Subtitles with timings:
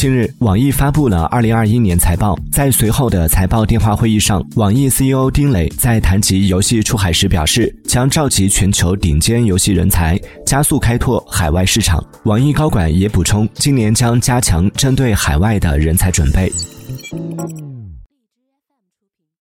[0.00, 2.34] 近日网易发布了二零二一年财报。
[2.50, 12.02] 在随后的财报电话会议上网易 ceo 丁磊在谈及游戏出海时表示将召集全球顶尖游戏人才加速开拓海外市场。
[12.24, 16.50] 网易高管也补充今年将加强针对海外的人才准备。